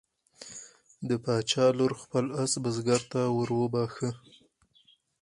[1.07, 4.09] د باچا لور خپل آس بزګر ته وروبخښه.